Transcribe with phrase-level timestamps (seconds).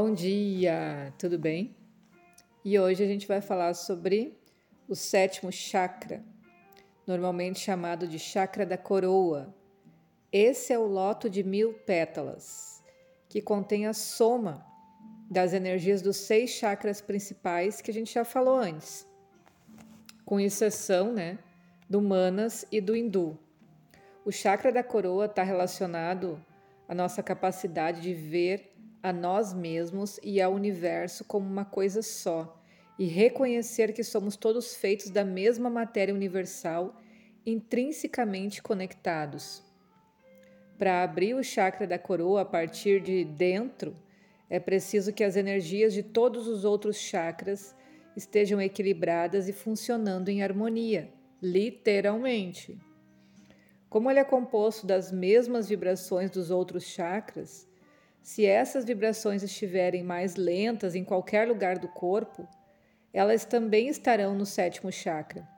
[0.00, 1.74] Bom dia, tudo bem?
[2.64, 4.38] E hoje a gente vai falar sobre
[4.86, 6.24] o sétimo chakra,
[7.04, 9.52] normalmente chamado de chakra da coroa.
[10.30, 12.80] Esse é o loto de mil pétalas,
[13.28, 14.64] que contém a soma
[15.28, 19.04] das energias dos seis chakras principais que a gente já falou antes,
[20.24, 21.40] com exceção né,
[21.90, 23.36] do Manas e do Hindu.
[24.24, 26.40] O chakra da coroa está relacionado
[26.86, 32.58] à nossa capacidade de ver a nós mesmos e ao universo como uma coisa só
[32.98, 37.00] e reconhecer que somos todos feitos da mesma matéria universal,
[37.46, 39.62] intrinsecamente conectados.
[40.76, 43.96] Para abrir o chakra da coroa a partir de dentro,
[44.50, 47.76] é preciso que as energias de todos os outros chakras
[48.16, 52.76] estejam equilibradas e funcionando em harmonia, literalmente.
[53.88, 57.68] Como ele é composto das mesmas vibrações dos outros chakras,
[58.22, 62.46] se essas vibrações estiverem mais lentas em qualquer lugar do corpo,
[63.12, 65.48] elas também estarão no sétimo chakra.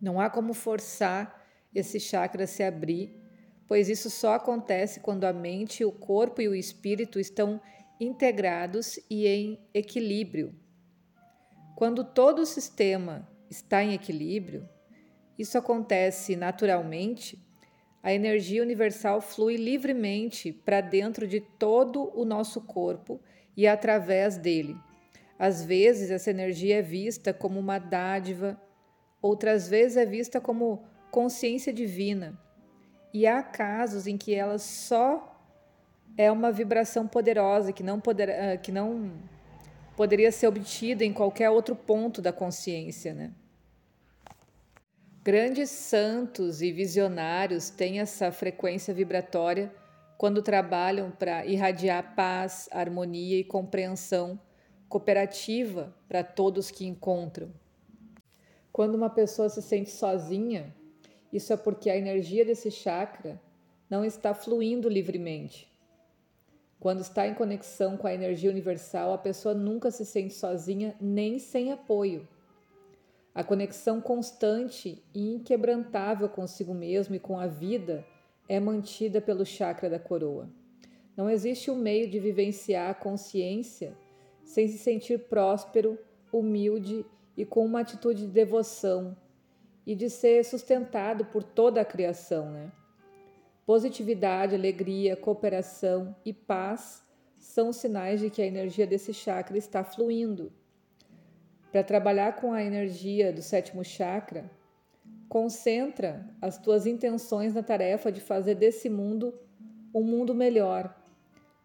[0.00, 1.42] Não há como forçar
[1.74, 3.20] esse chakra a se abrir,
[3.66, 7.60] pois isso só acontece quando a mente, o corpo e o espírito estão
[8.00, 10.54] integrados e em equilíbrio.
[11.76, 14.68] Quando todo o sistema está em equilíbrio,
[15.38, 17.44] isso acontece naturalmente
[18.04, 23.18] a energia universal flui livremente para dentro de todo o nosso corpo
[23.56, 24.76] e através dele.
[25.38, 28.60] Às vezes, essa energia é vista como uma dádiva,
[29.22, 32.38] outras vezes é vista como consciência divina.
[33.10, 35.40] E há casos em que ela só
[36.14, 39.12] é uma vibração poderosa que não, poder, ah, que não
[39.96, 43.32] poderia ser obtida em qualquer outro ponto da consciência, né?
[45.24, 49.74] Grandes santos e visionários têm essa frequência vibratória
[50.18, 54.38] quando trabalham para irradiar paz, harmonia e compreensão
[54.86, 57.50] cooperativa para todos que encontram.
[58.70, 60.76] Quando uma pessoa se sente sozinha,
[61.32, 63.40] isso é porque a energia desse chakra
[63.88, 65.66] não está fluindo livremente.
[66.78, 71.38] Quando está em conexão com a energia universal, a pessoa nunca se sente sozinha nem
[71.38, 72.28] sem apoio.
[73.34, 78.06] A conexão constante e inquebrantável consigo mesmo e com a vida
[78.48, 80.48] é mantida pelo chakra da coroa.
[81.16, 83.96] Não existe um meio de vivenciar a consciência
[84.44, 85.98] sem se sentir próspero,
[86.32, 87.04] humilde
[87.36, 89.16] e com uma atitude de devoção
[89.84, 92.70] e de ser sustentado por toda a criação, né?
[93.66, 97.02] Positividade, alegria, cooperação e paz
[97.36, 100.52] são sinais de que a energia desse chakra está fluindo
[101.74, 104.48] para trabalhar com a energia do sétimo chakra,
[105.28, 109.34] concentra as tuas intenções na tarefa de fazer desse mundo
[109.92, 110.96] um mundo melhor.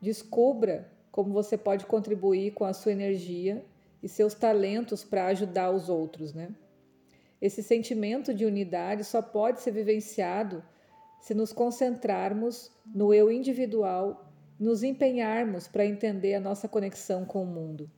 [0.02, 3.64] Descubra como você pode contribuir com a sua energia
[4.02, 6.56] e seus talentos para ajudar os outros, né?
[7.40, 10.64] Esse sentimento de unidade só pode ser vivenciado
[11.22, 14.28] se nos concentrarmos no eu individual,
[14.60, 17.92] nos empenharmos para entender a nossa conexão com o mundo.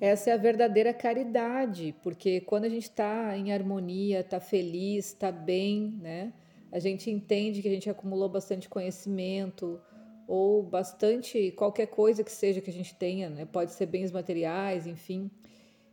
[0.00, 5.32] Essa é a verdadeira caridade, porque quando a gente está em harmonia, está feliz, está
[5.32, 6.34] bem, né?
[6.70, 9.80] A gente entende que a gente acumulou bastante conhecimento
[10.28, 13.46] ou bastante qualquer coisa que seja que a gente tenha, né?
[13.46, 15.30] Pode ser bens materiais, enfim.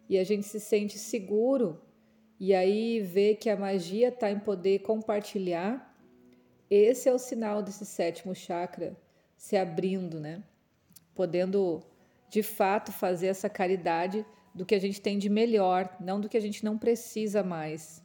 [0.09, 1.79] E a gente se sente seguro
[2.37, 5.95] e aí vê que a magia está em poder compartilhar.
[6.69, 8.97] Esse é o sinal desse sétimo chakra
[9.37, 10.43] se abrindo, né?
[11.15, 11.81] Podendo
[12.33, 16.35] de fato fazer essa caridade do que a gente tem de melhor, não do que
[16.35, 18.01] a gente não precisa mais.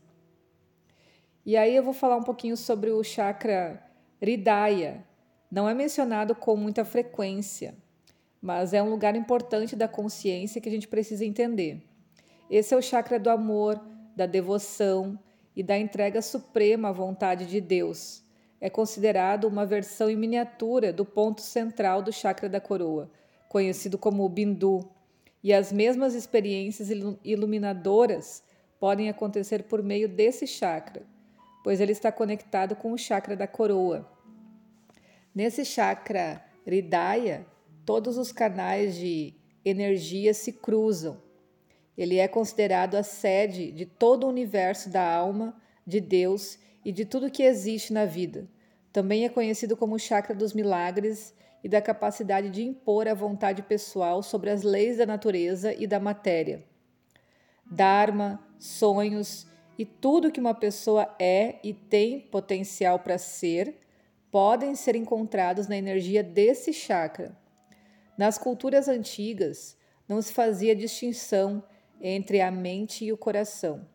[1.47, 3.83] E aí eu vou falar um pouquinho sobre o chakra
[4.21, 5.03] Hridaya.
[5.50, 7.75] Não é mencionado com muita frequência,
[8.39, 11.83] mas é um lugar importante da consciência que a gente precisa entender.
[12.51, 13.81] Esse é o chakra do amor,
[14.15, 15.19] da devoção
[15.57, 18.22] e da entrega suprema à vontade de Deus.
[18.60, 23.10] É considerado uma versão em miniatura do ponto central do chakra da coroa,
[23.48, 24.89] conhecido como Bindu,
[25.42, 26.89] e as mesmas experiências
[27.24, 28.42] iluminadoras
[28.78, 31.03] podem acontecer por meio desse chakra,
[31.62, 34.09] pois ele está conectado com o chakra da coroa.
[35.34, 37.47] Nesse chakra Hridaya,
[37.84, 39.34] todos os canais de
[39.65, 41.22] energia se cruzam.
[41.97, 45.56] Ele é considerado a sede de todo o universo da alma,
[45.86, 48.48] de Deus e de tudo que existe na vida.
[48.92, 53.63] Também é conhecido como o chakra dos milagres e da capacidade de impor a vontade
[53.63, 56.65] pessoal sobre as leis da natureza e da matéria.
[57.71, 59.47] Dharma, sonhos
[59.78, 63.78] e tudo que uma pessoa é e tem potencial para ser
[64.31, 67.37] podem ser encontrados na energia desse chakra.
[68.16, 69.77] Nas culturas antigas,
[70.09, 71.63] não se fazia distinção
[72.01, 73.87] entre a mente e o coração.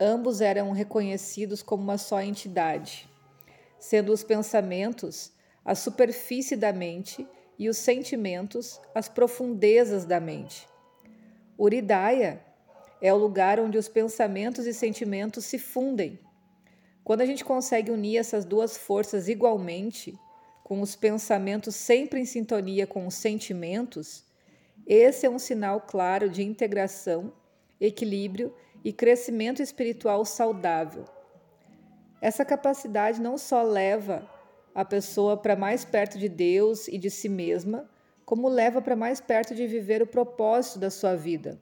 [0.00, 3.08] Ambos eram reconhecidos como uma só entidade,
[3.78, 5.32] sendo os pensamentos
[5.64, 7.26] a superfície da mente
[7.58, 10.68] e os sentimentos as profundezas da mente.
[11.58, 12.44] Uridaya
[13.00, 16.18] é o lugar onde os pensamentos e sentimentos se fundem.
[17.02, 20.18] Quando a gente consegue unir essas duas forças igualmente,
[20.62, 24.24] com os pensamentos sempre em sintonia com os sentimentos,
[24.86, 27.32] esse é um sinal claro de integração,
[27.80, 31.04] equilíbrio e crescimento espiritual saudável.
[32.20, 34.28] Essa capacidade não só leva
[34.74, 37.88] a pessoa para mais perto de Deus e de si mesma,
[38.24, 41.60] como leva para mais perto de viver o propósito da sua vida.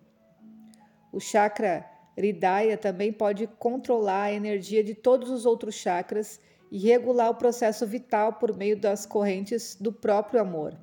[1.12, 1.84] O chakra
[2.16, 7.86] Hridaya também pode controlar a energia de todos os outros chakras e regular o processo
[7.86, 10.74] vital por meio das correntes do próprio amor.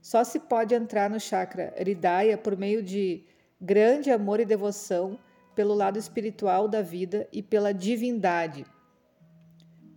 [0.00, 3.24] Só se pode entrar no chakra Hridaya por meio de
[3.60, 5.18] grande amor e devoção
[5.54, 8.66] pelo lado espiritual da vida e pela divindade.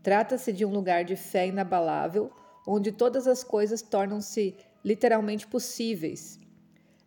[0.07, 2.31] Trata-se de um lugar de fé inabalável,
[2.65, 6.39] onde todas as coisas tornam-se literalmente possíveis.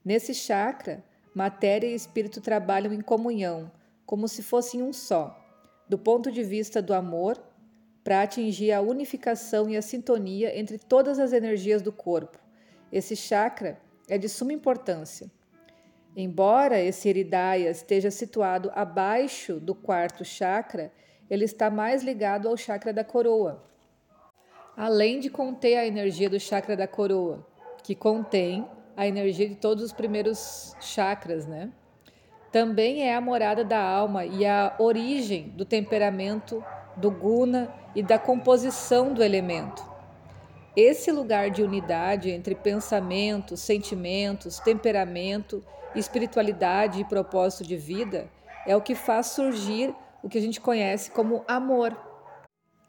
[0.05, 1.03] Nesse chakra,
[1.35, 3.73] matéria e espírito trabalham em comunhão,
[4.05, 5.35] como se fossem um só,
[5.89, 7.43] do ponto de vista do amor
[8.05, 12.39] para atingir a unificação e a sintonia entre todas as energias do corpo.
[12.93, 13.81] Esse chakra
[14.11, 15.31] é de suma importância.
[16.15, 20.93] Embora esse Iridaya esteja situado abaixo do quarto chakra,
[21.31, 23.63] ele está mais ligado ao chakra da coroa.
[24.77, 27.47] Além de conter a energia do chakra da coroa,
[27.85, 28.67] que contém
[28.97, 31.71] a energia de todos os primeiros chakras, né?
[32.51, 36.65] Também é a morada da alma e a origem do temperamento
[36.97, 39.89] do guna e da composição do elemento.
[40.77, 48.29] Esse lugar de unidade entre pensamento, sentimentos, temperamento, espiritualidade e propósito de vida
[48.67, 51.97] é o que faz surgir o que a gente conhece como amor.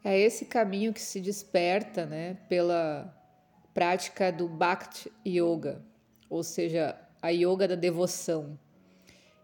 [0.04, 3.14] É esse caminho que se desperta né, pela
[3.72, 5.82] prática do Bhakti Yoga,
[6.28, 8.58] ou seja, a yoga da devoção.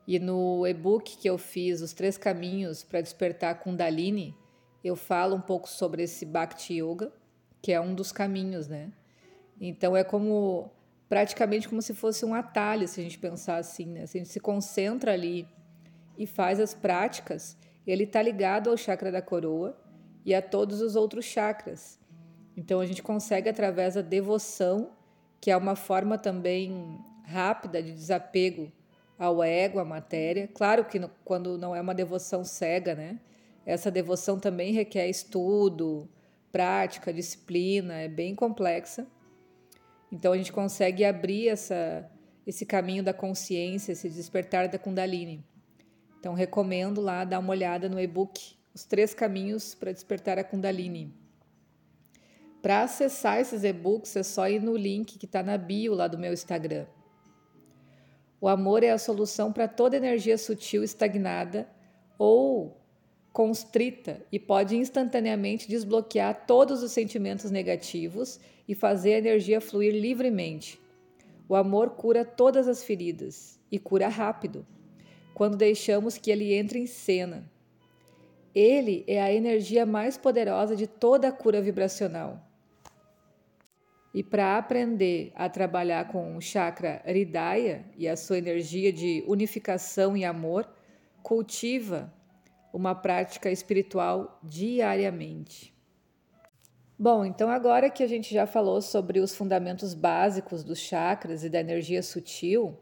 [0.06, 4.34] E no e-book que eu fiz, Os Três Caminhos para Despertar Kundalini,
[4.82, 7.12] eu falo um pouco sobre esse Bhakti Yoga,
[7.61, 8.91] que é um dos caminhos, né?
[9.61, 10.70] Então é como
[11.08, 14.06] praticamente como se fosse um atalho, se a gente pensar assim, né?
[14.06, 15.46] Se a gente se concentra ali
[16.17, 17.56] e faz as práticas,
[17.90, 19.76] ele está ligado ao chakra da coroa
[20.25, 21.99] e a todos os outros chakras.
[22.56, 24.90] Então a gente consegue através da devoção,
[25.40, 28.70] que é uma forma também rápida de desapego
[29.19, 30.49] ao ego, à matéria.
[30.49, 33.19] Claro que no, quando não é uma devoção cega, né?
[33.64, 36.08] Essa devoção também requer estudo,
[36.50, 39.06] prática, disciplina, é bem complexa.
[40.11, 42.11] Então a gente consegue abrir essa,
[42.46, 45.44] esse caminho da consciência, esse despertar da Kundalini.
[46.19, 51.15] Então recomendo lá dar uma olhada no e-book Os Três Caminhos para Despertar a Kundalini.
[52.61, 56.19] Para acessar esses e-books é só ir no link que está na bio lá do
[56.19, 56.87] meu Instagram.
[58.41, 61.69] O amor é a solução para toda energia sutil estagnada
[62.19, 62.77] ou
[63.32, 70.81] constrita e pode instantaneamente desbloquear todos os sentimentos negativos e fazer a energia fluir livremente.
[71.48, 74.67] O amor cura todas as feridas e cura rápido,
[75.39, 77.49] quando deixamos que ele entre em cena.
[78.53, 82.43] Ele é a energia mais poderosa de toda a cura vibracional.
[84.13, 90.17] E para aprender a trabalhar com o chakra Hridaya e a sua energia de unificação
[90.17, 90.69] e amor,
[91.23, 92.13] cultiva
[92.73, 95.73] uma prática espiritual diariamente.
[96.99, 101.49] Bom, então agora que a gente já falou sobre os fundamentos básicos dos chakras e
[101.49, 102.77] da energia sutil,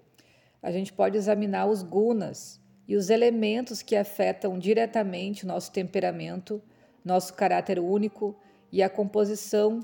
[0.66, 6.60] a gente pode examinar os gunas e os elementos que afetam diretamente o nosso temperamento,
[7.04, 8.34] nosso caráter único
[8.72, 9.78] e a composição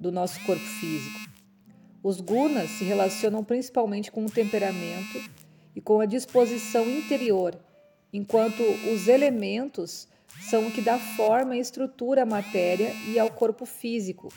[0.00, 1.20] do nosso corpo físico.
[2.02, 5.20] Os gunas se relacionam principalmente com o temperamento
[5.76, 7.54] e com a disposição interior
[8.10, 10.08] enquanto os elementos
[10.48, 14.30] são o que dá forma e estrutura à matéria e ao corpo físico.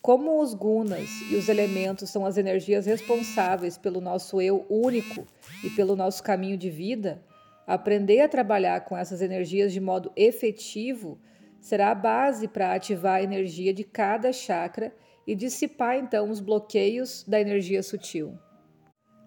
[0.00, 5.26] Como os gunas e os elementos são as energias responsáveis pelo nosso eu único
[5.64, 7.20] e pelo nosso caminho de vida,
[7.66, 11.18] aprender a trabalhar com essas energias de modo efetivo
[11.60, 14.94] será a base para ativar a energia de cada chakra
[15.26, 18.38] e dissipar então os bloqueios da energia sutil.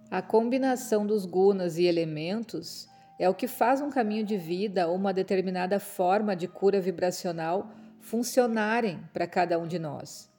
[0.10, 2.88] A combinação dos gunas e elementos
[3.20, 7.70] é o que faz um caminho de vida ou uma determinada forma de cura vibracional
[8.00, 10.31] funcionarem para cada um de nós.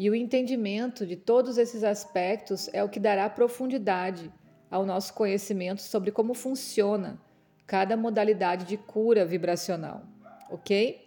[0.00, 4.32] E o entendimento de todos esses aspectos é o que dará profundidade
[4.70, 7.20] ao nosso conhecimento sobre como funciona
[7.66, 10.02] cada modalidade de cura vibracional,
[10.48, 11.06] ok?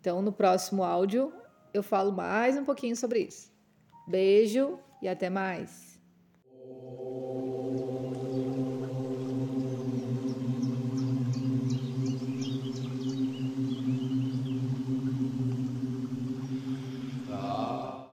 [0.00, 1.34] Então, no próximo áudio,
[1.74, 3.52] eu falo mais um pouquinho sobre isso.
[4.08, 5.93] Beijo e até mais!